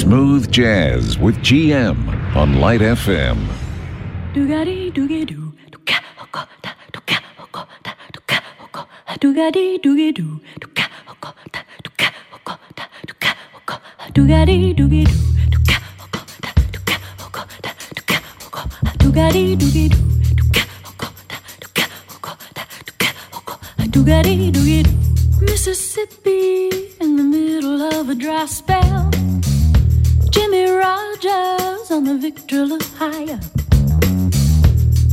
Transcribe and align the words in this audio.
Smooth 0.00 0.50
Jazz 0.50 1.18
with 1.18 1.36
GM 1.38 1.96
on 2.36 2.60
Light 2.60 2.80
FM. 2.80 3.38
Doogady 4.34 4.92
doogie 4.92 5.24
doo, 5.26 5.52
dooka 5.72 5.96
hoko 6.20 6.42
da, 6.62 6.70
dooka 6.92 7.16
hoko 7.40 7.62
da, 7.84 7.92
dooka 8.14 8.38
hoko 8.60 8.82
da, 9.06 9.16
doogady 9.22 9.64
doogie 9.84 10.12
doo, 10.14 10.38
dooka 10.60 10.84
hoko 11.06 11.32
da, 11.52 11.60
dooka 11.84 12.08
hoko 12.32 12.54
da, 12.76 12.84
dooka 13.08 13.32
hoko 13.54 13.74
da, 13.98 14.10
doogady 14.14 14.74
doogie 14.74 15.04
doo. 15.04 15.27
Doogie 19.18 19.88
doo, 19.88 19.98
dooka 20.36 20.62
hoko 20.84 21.08
da, 21.28 21.36
dooka 22.86 23.10
hoko. 23.32 23.58
Mississippi 25.40 26.94
in 27.00 27.16
the 27.16 27.24
middle 27.24 27.82
of 27.82 28.08
a 28.08 28.14
dry 28.14 28.46
spell. 28.46 29.10
Jimmie 30.30 30.70
Rodgers 30.70 31.90
on 31.90 32.04
the 32.04 32.16
Victrola 32.16 32.78
higher. 32.96 33.40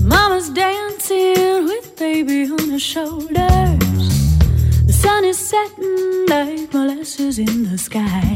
Mama's 0.03 0.49
dancing 0.51 1.65
with 1.65 1.97
baby 1.97 2.43
on 2.43 2.69
her 2.69 2.79
shoulders. 2.79 4.05
The 4.85 4.93
sun 4.93 5.25
is 5.25 5.39
setting 5.39 6.27
like 6.29 6.71
molasses 6.71 7.39
in 7.39 7.63
the 7.71 7.77
sky. 7.79 8.35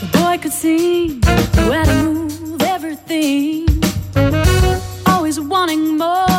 The 0.00 0.08
boy 0.12 0.38
could 0.38 0.52
sing, 0.52 1.18
knew 1.18 1.72
how 1.72 1.84
to 1.84 2.02
move 2.04 2.62
everything. 2.62 3.59
Wanting 5.60 5.98
more. 5.98 6.29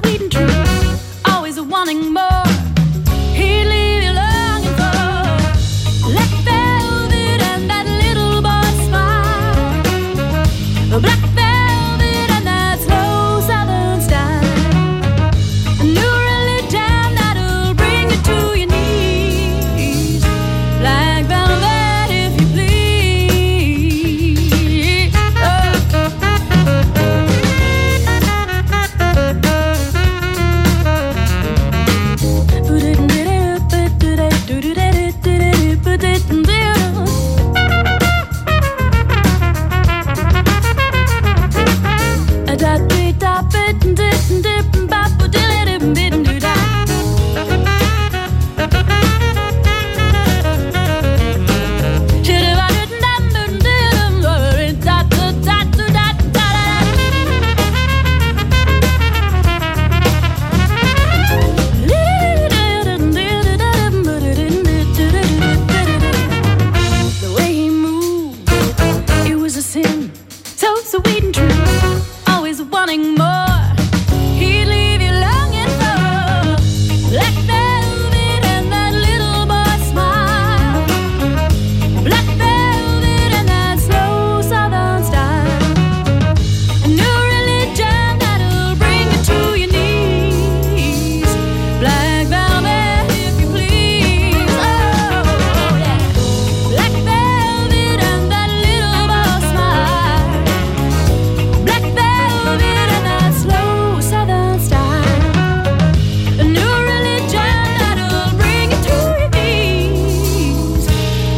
the 0.00 0.18
and 0.20 0.32
tree, 0.32 1.32
always 1.32 1.60
wanting 1.60 2.12
more. 2.12 2.35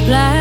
black. 0.08 0.37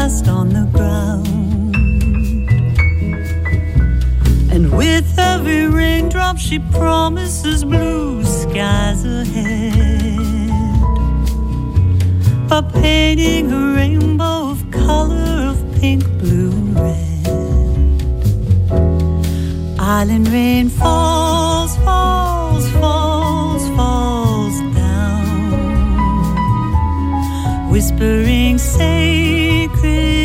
On 0.00 0.48
the 0.48 0.64
ground. 0.72 1.76
And 4.50 4.72
with 4.74 5.18
every 5.18 5.66
raindrop, 5.66 6.38
she 6.38 6.58
promises 6.58 7.64
blue 7.64 8.24
skies 8.24 9.04
ahead. 9.04 10.18
By 12.48 12.62
painting 12.80 13.52
a 13.52 13.74
rainbow 13.74 14.50
of 14.52 14.70
color 14.70 15.50
of 15.50 15.58
pink, 15.78 16.02
blue, 16.18 16.50
and 16.50 16.74
red. 16.74 17.26
Island 19.78 20.28
rain 20.28 20.70
falls, 20.70 21.76
falls, 21.84 22.39
whispering 27.80 28.58
sacred 28.58 30.19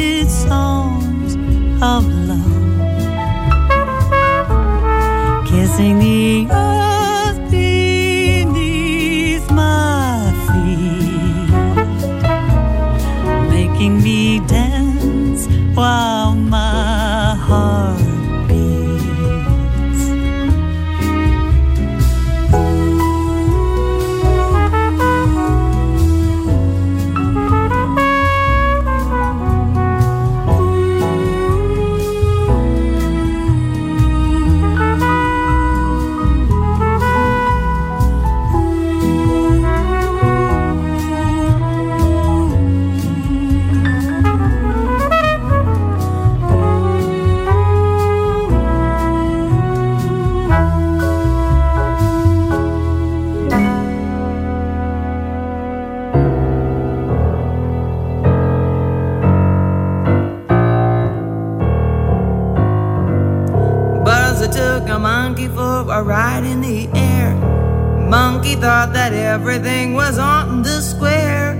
everything 69.45 69.93
was 69.93 70.17
on 70.17 70.63
the 70.63 70.81
square. 70.81 71.53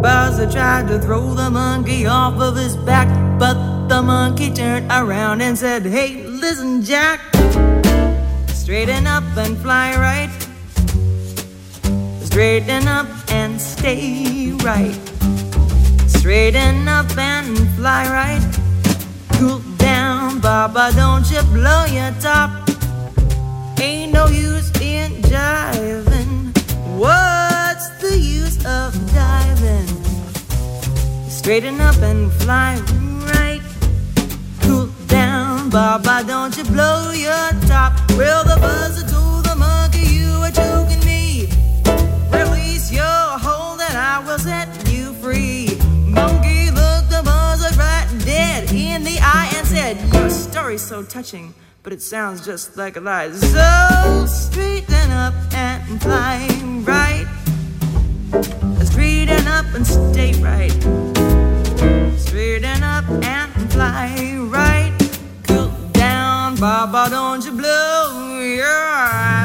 Buzzer 0.00 0.50
tried 0.50 0.86
to 0.88 0.98
throw 1.00 1.34
the 1.34 1.50
monkey 1.50 2.06
off 2.06 2.40
of 2.40 2.56
his 2.56 2.76
back, 2.76 3.08
but 3.38 3.88
the 3.88 4.00
monkey 4.02 4.52
turned 4.52 4.90
around 4.90 5.40
and 5.40 5.58
said, 5.58 5.84
Hey, 5.84 6.22
listen, 6.24 6.82
Jack, 6.82 7.20
straighten 8.48 9.06
up 9.06 9.24
and 9.36 9.58
fly 9.58 9.96
right. 9.96 10.30
Straighten 12.22 12.86
up 12.86 13.08
and 13.32 13.60
stay 13.60 14.52
right. 14.62 14.98
Straighten 16.06 16.86
up 16.86 17.16
and 17.18 17.56
fly 17.76 18.04
right. 18.20 18.44
Cool 19.38 19.60
down, 19.78 20.40
Baba, 20.40 20.92
don't 20.94 21.28
you 21.30 21.42
blow 21.52 21.84
your 21.86 22.12
top. 22.20 22.50
Ain't 23.80 24.12
no 24.12 24.26
use 24.28 24.70
in 24.80 25.10
jiving. 25.22 26.13
What's 27.04 27.90
the 28.00 28.16
use 28.18 28.56
of 28.64 28.94
diving? 29.12 29.86
Straighten 31.28 31.78
up 31.78 31.96
and 31.96 32.32
fly 32.32 32.76
right. 33.34 33.60
Cool 34.62 34.86
down, 35.06 35.68
Baba, 35.68 36.24
don't 36.26 36.56
you 36.56 36.64
blow 36.64 37.12
your 37.12 37.50
top. 37.68 37.92
Well, 38.16 38.42
the 38.44 38.56
buzzer 38.58 39.06
told 39.06 39.44
the 39.44 39.54
monkey 39.54 40.06
you 40.16 40.30
are 40.46 40.50
choking 40.50 41.04
me. 41.04 41.50
Release 42.32 42.90
your 42.90 43.22
hold 43.46 43.82
and 43.82 43.98
I 43.98 44.24
will 44.24 44.38
set 44.38 44.68
you 44.90 45.12
free. 45.20 45.76
Monkey 46.06 46.70
looked 46.70 47.10
the 47.10 47.20
buzzer 47.22 47.78
right 47.78 48.08
dead 48.24 48.72
in 48.72 49.04
the 49.04 49.18
eye 49.20 49.52
and 49.54 49.66
said, 49.66 50.00
Your 50.14 50.30
story's 50.30 50.80
so 50.80 51.02
touching 51.02 51.52
but 51.84 51.92
it 51.92 52.00
sounds 52.00 52.44
just 52.44 52.78
like 52.78 52.96
a 52.96 53.00
lie. 53.00 53.30
So 53.30 54.26
straighten 54.26 55.10
up 55.10 55.34
and 55.52 56.02
fly 56.02 56.48
right. 56.82 57.26
Straighten 58.82 59.46
up 59.46 59.66
and 59.74 59.86
stay 59.86 60.32
right. 60.40 60.72
Straighten 62.18 62.82
up 62.82 63.04
and 63.22 63.72
fly 63.72 64.38
right. 64.48 64.92
Papa, 66.58 67.10
don't 67.10 67.44
you 67.44 67.52
blow 67.52 68.40
your 68.40 68.64
top. 68.64 69.43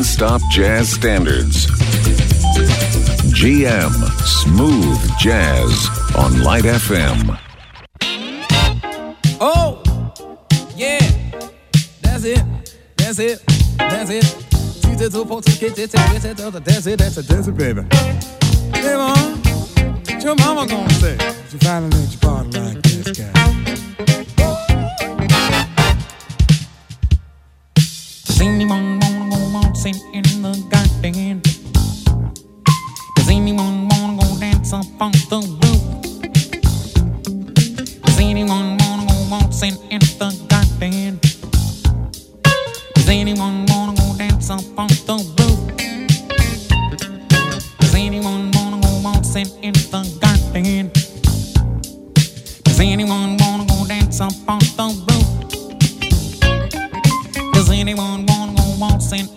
non-stop 0.00 0.40
jazz 0.50 0.88
standards. 0.88 1.66
GM 3.36 3.92
Smooth 4.24 5.18
Jazz 5.18 5.88
on 6.16 6.42
Light 6.42 6.64
FM. 6.64 7.38
Oh, 9.42 9.82
yeah, 10.74 11.00
that's 12.00 12.24
it, 12.24 12.42
that's 12.96 13.18
it, 13.18 13.44
that's 13.76 14.08
it. 14.08 14.46
That's 16.64 16.86
it, 16.86 16.98
that's 16.98 17.18
it, 17.18 17.26
that's 17.26 17.48
it, 17.48 17.56
baby. 17.58 17.82
anyone 48.00 48.50
wanna 48.52 48.80
go 48.80 49.00
waltzing 49.04 49.46
in 49.62 49.72
the 49.92 50.02
garden? 50.20 50.90
Does 52.64 52.80
anyone 52.80 53.36
wanna 53.36 53.66
go 53.66 53.86
dance 53.86 54.20
up 54.20 54.32
on 54.48 54.58
the 54.78 54.86
roof? 55.06 55.28
Does 57.52 57.70
anyone 57.70 58.24
wanna 58.26 58.54
go 58.54 58.64
waltzing 58.78 59.28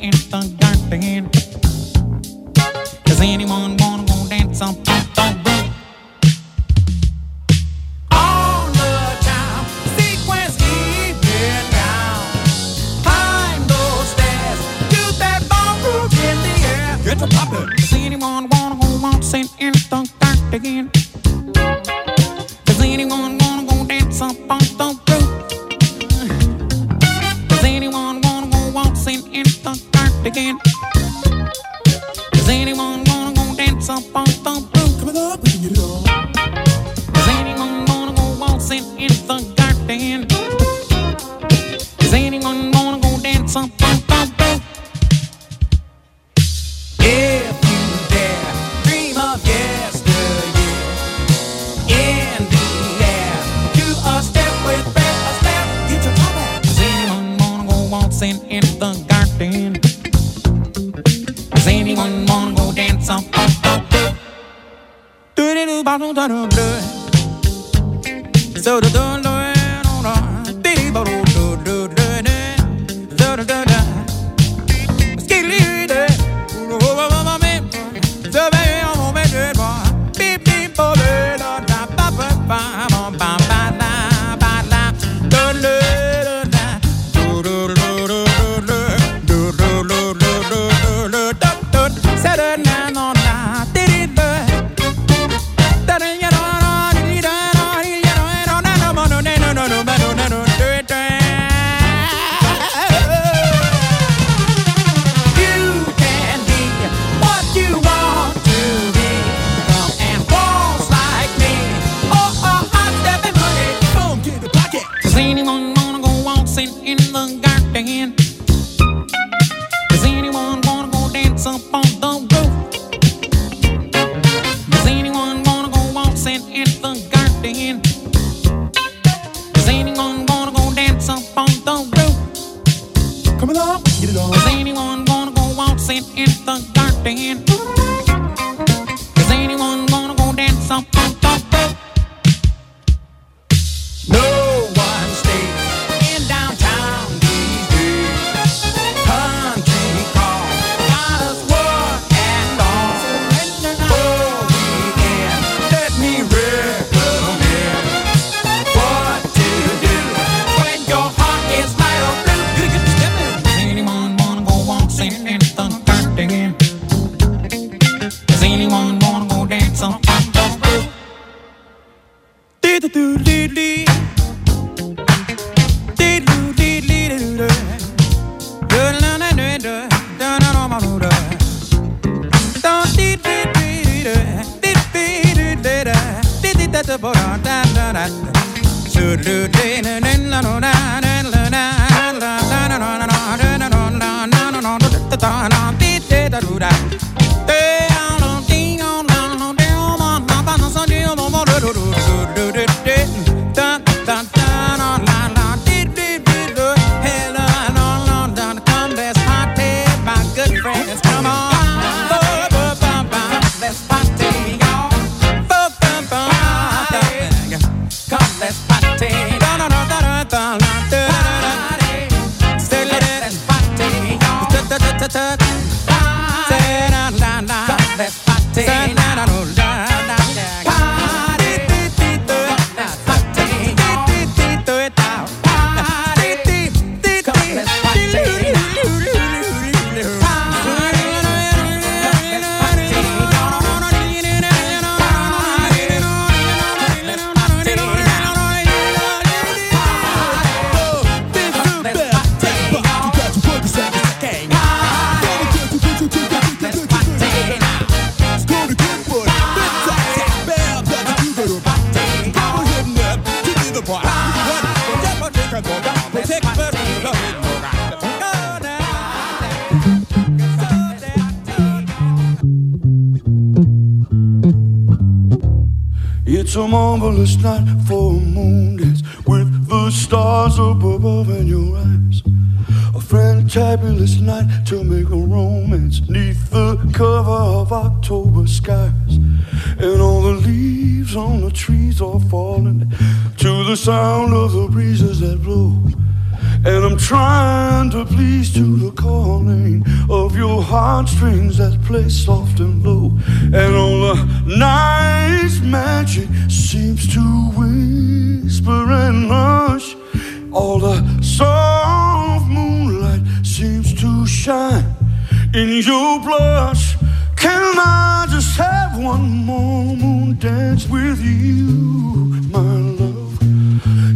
with 320.94 321.20
you, 321.24 322.30
my 322.52 322.60
love. 323.00 323.40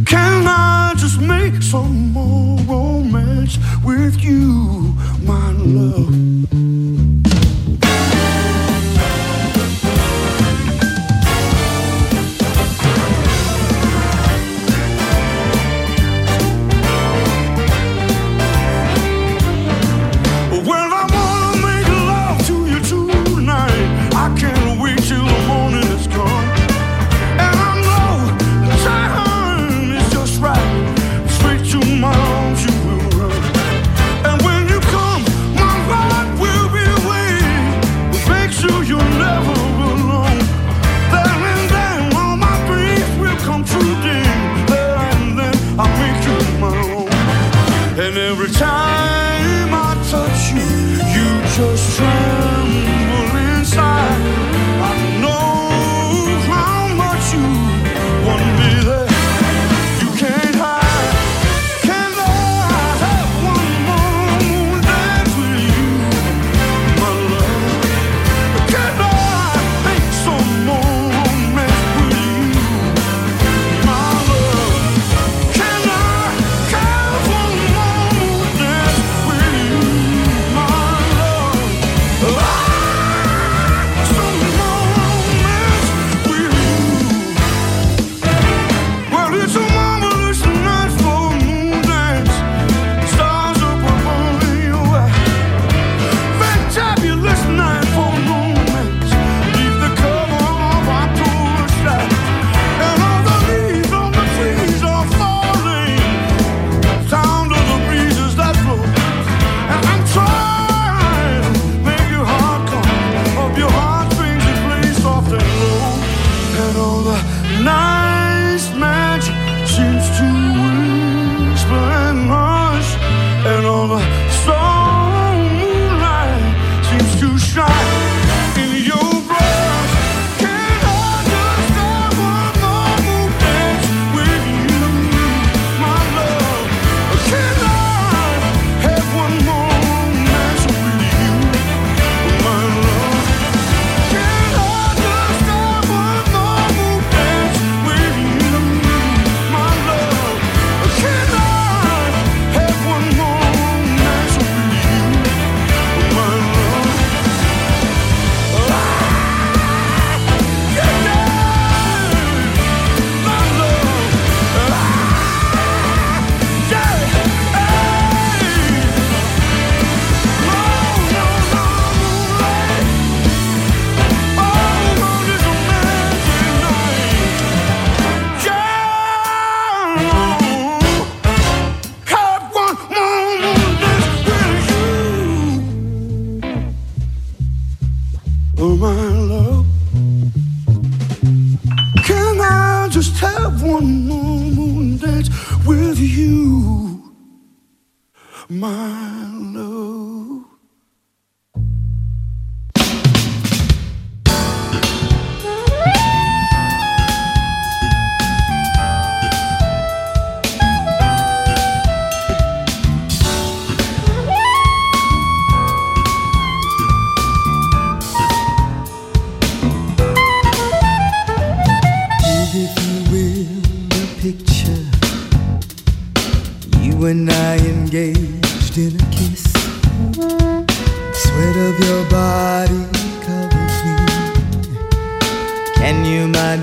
Can 0.06 0.46
I 0.46 0.94
just 0.96 1.20
make 1.20 1.60
some 1.60 2.12
more 2.12 2.56
romance 2.60 3.58
with 3.84 4.22
you, 4.22 4.94
my 5.24 5.50
love? 5.50 6.17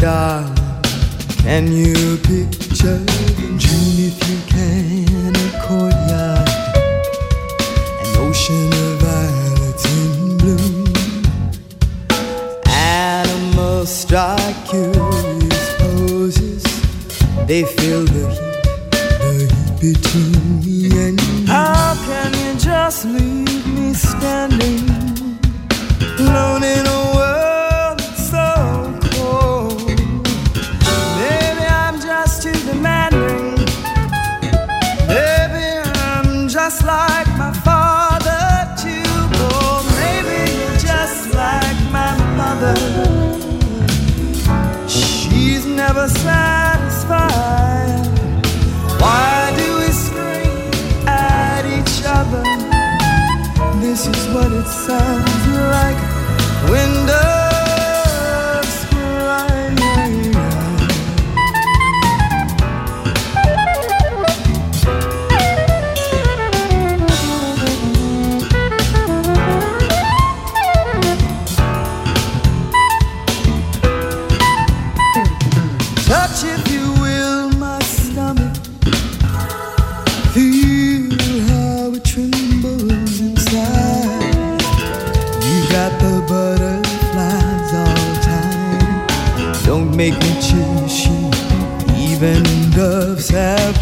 darling, 0.05 0.53
can 1.41 1.71
you 1.71 2.17
picture 2.17 3.01
June 3.57 4.11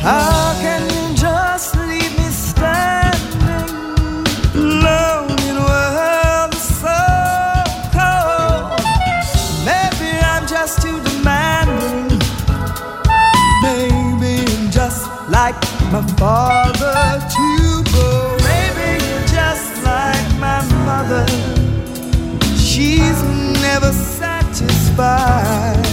How 0.01 0.55
can 0.59 0.81
you 0.89 1.13
just 1.15 1.75
leave 1.75 2.17
me 2.17 2.29
standing 2.31 3.69
so 6.57 6.97
cold? 7.93 8.81
Maybe 9.63 10.17
I'm 10.31 10.47
just 10.47 10.81
too 10.81 10.99
demanding. 11.03 12.17
Maybe 13.61 14.43
I'm 14.51 14.71
just 14.71 15.07
like 15.29 15.53
my 15.91 16.01
father 16.17 17.21
too. 17.29 17.83
Maybe 18.43 18.97
just 19.31 19.83
like 19.83 20.39
my 20.39 20.63
mother. 20.85 21.27
She's 22.57 23.21
never 23.61 23.91
satisfied. 23.91 25.92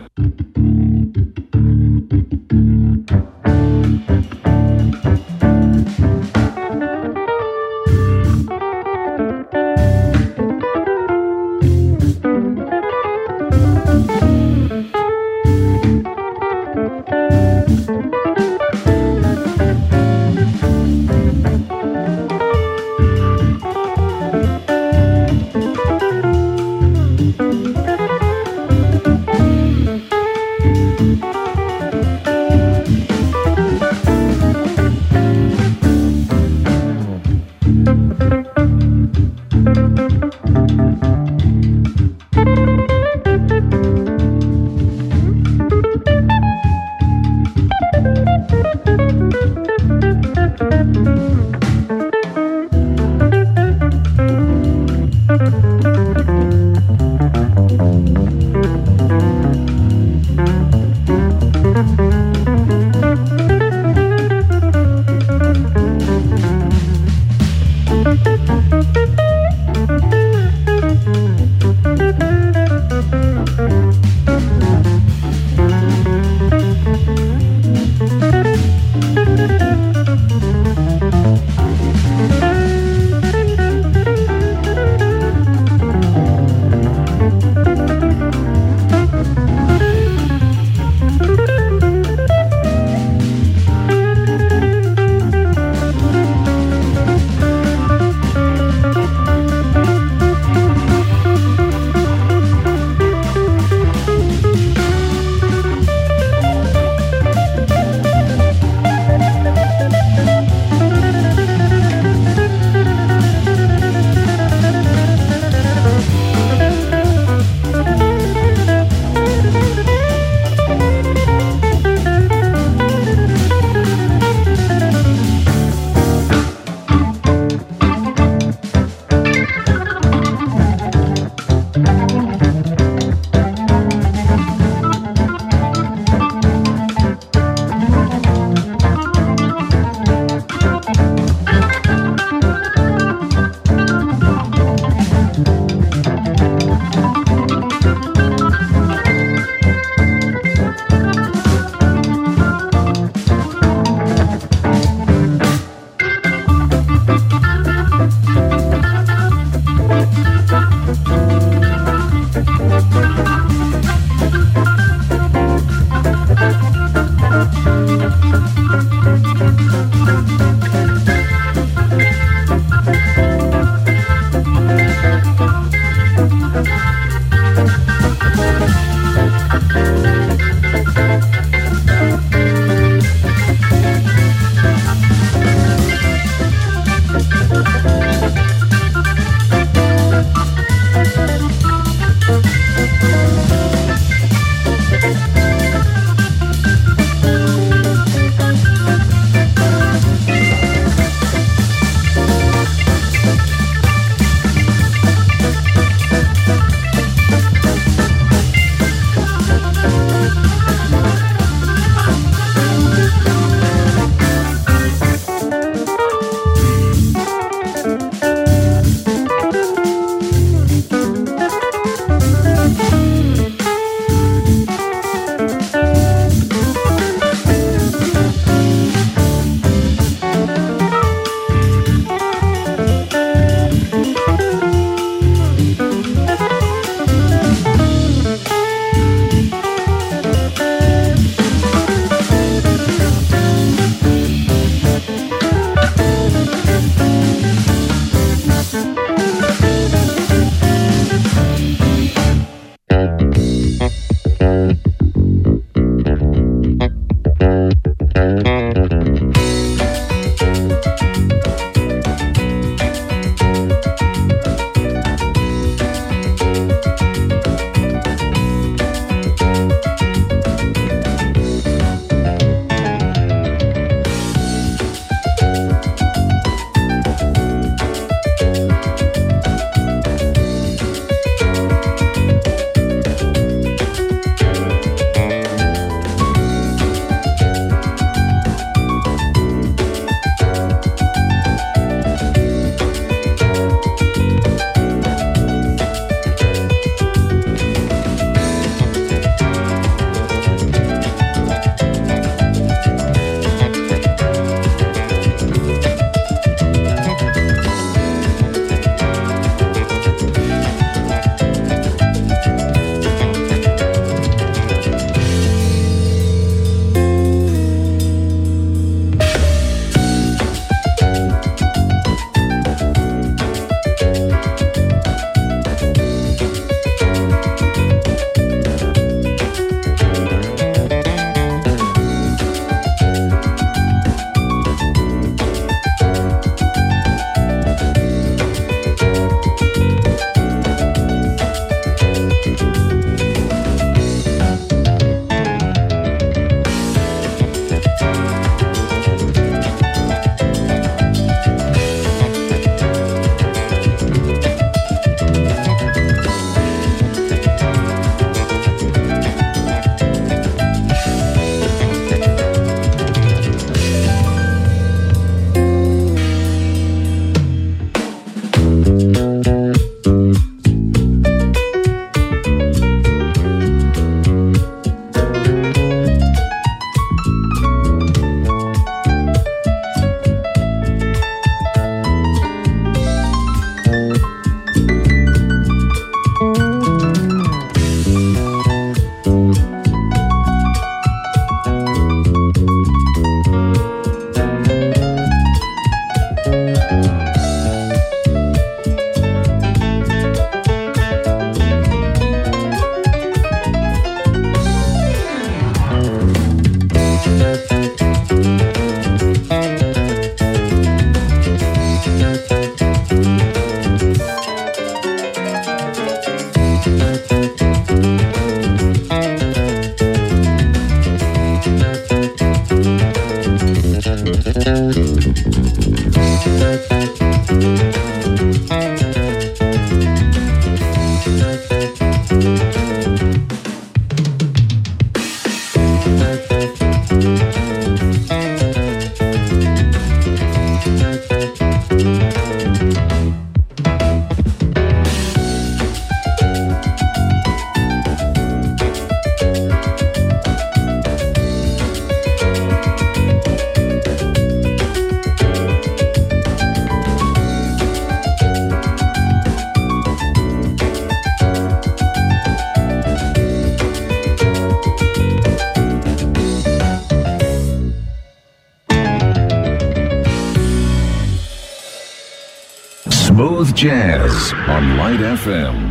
Jazz 473.81 474.53
on 474.67 474.95
Light 474.97 475.21
FM. 475.21 475.90